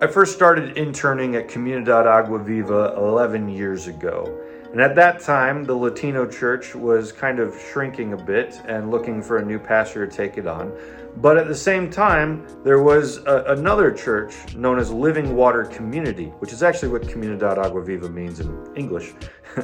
[0.00, 4.40] I first started interning at Comunidad Agua Viva 11 years ago.
[4.72, 9.22] And at that time, the Latino church was kind of shrinking a bit and looking
[9.22, 10.76] for a new pastor to take it on.
[11.18, 16.26] But at the same time, there was a, another church known as Living Water Community,
[16.40, 19.14] which is actually what Comunidad Agua Viva means in English,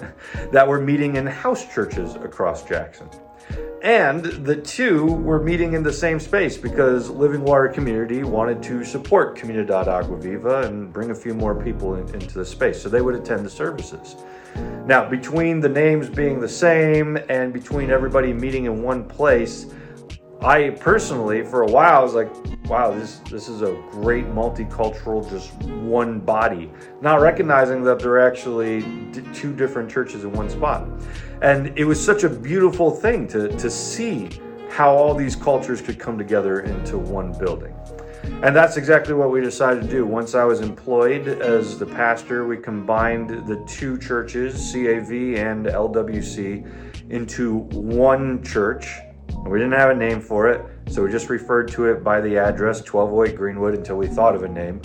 [0.52, 3.08] that were meeting in house churches across Jackson.
[3.82, 8.84] And the two were meeting in the same space because Living Water Community wanted to
[8.84, 12.82] support Comunidad Agua Viva and bring a few more people in, into the space.
[12.82, 14.16] So they would attend the services.
[14.84, 19.72] Now, between the names being the same and between everybody meeting in one place,
[20.42, 22.30] I personally, for a while, I was like,
[22.70, 26.70] wow, this, this is a great multicultural, just one body.
[27.00, 28.82] Not recognizing that there are actually
[29.34, 30.86] two different churches in one spot.
[31.42, 34.30] And it was such a beautiful thing to, to see
[34.68, 37.74] how all these cultures could come together into one building.
[38.44, 40.06] And that's exactly what we decided to do.
[40.06, 47.10] Once I was employed as the pastor, we combined the two churches, CAV and LWC,
[47.10, 48.86] into one church
[49.46, 52.38] we didn't have a name for it, so we just referred to it by the
[52.38, 54.80] address 1208 Greenwood until we thought of a name.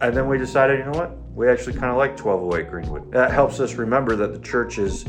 [0.00, 1.16] And then we decided, you know what?
[1.34, 3.12] We actually kind of like 1208 Greenwood.
[3.12, 5.04] That helps us remember that the church is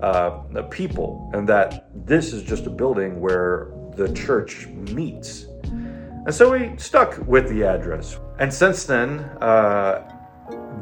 [0.00, 5.46] uh, a people and that this is just a building where the church meets.
[5.64, 8.18] And so we stuck with the address.
[8.38, 10.17] And since then, uh,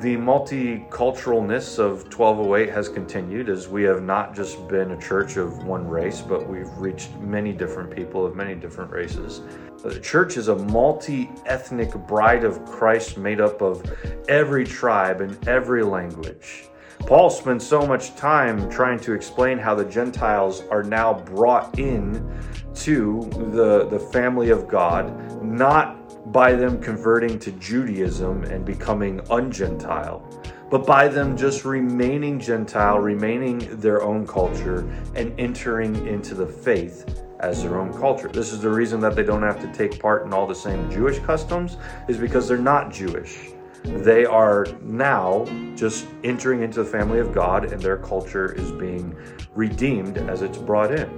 [0.01, 5.65] the multiculturalness of 1208 has continued as we have not just been a church of
[5.65, 9.41] one race, but we've reached many different people of many different races.
[9.83, 13.83] The church is a multi ethnic bride of Christ made up of
[14.29, 16.69] every tribe and every language.
[17.01, 22.39] Paul spends so much time trying to explain how the Gentiles are now brought in
[22.75, 30.23] to the, the family of God, not by them converting to Judaism and becoming ungentile,
[30.71, 34.81] but by them just remaining Gentile, remaining their own culture,
[35.15, 38.29] and entering into the faith as their own culture.
[38.29, 40.91] This is the reason that they don't have to take part in all the same
[40.91, 41.77] Jewish customs,
[42.09, 43.51] is because they're not Jewish.
[43.85, 45.45] They are now
[45.77, 49.15] just entering into the family of God, and their culture is being
[49.55, 51.09] redeemed as it's brought in.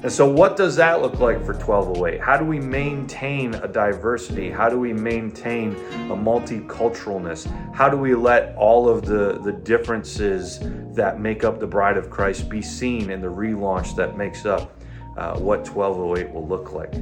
[0.00, 2.20] And so, what does that look like for 1208?
[2.20, 4.48] How do we maintain a diversity?
[4.48, 7.46] How do we maintain a multiculturalness?
[7.74, 10.60] How do we let all of the, the differences
[10.94, 14.80] that make up the Bride of Christ be seen in the relaunch that makes up
[15.16, 16.92] uh, what 1208 will look like?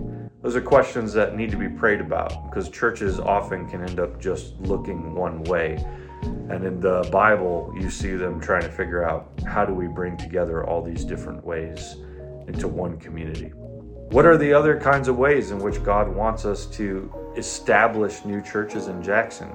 [0.40, 4.18] Those are questions that need to be prayed about because churches often can end up
[4.18, 5.84] just looking one way.
[6.22, 10.16] And in the Bible, you see them trying to figure out how do we bring
[10.16, 11.96] together all these different ways
[12.48, 13.52] into one community.
[14.10, 18.40] What are the other kinds of ways in which God wants us to establish new
[18.40, 19.50] churches in Jackson?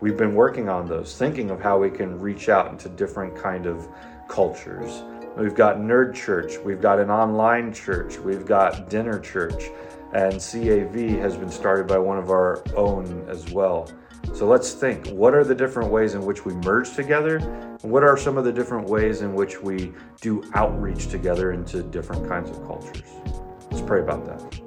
[0.00, 3.66] We've been working on those, thinking of how we can reach out into different kind
[3.66, 3.88] of
[4.28, 5.02] cultures.
[5.36, 9.70] We've got Nerd Church, we've got an online church, we've got Dinner Church,
[10.12, 13.88] and CAV has been started by one of our own as well.
[14.34, 17.36] So let's think what are the different ways in which we merge together?
[17.36, 21.82] And what are some of the different ways in which we do outreach together into
[21.82, 23.02] different kinds of cultures?
[23.70, 24.62] Let's pray about that.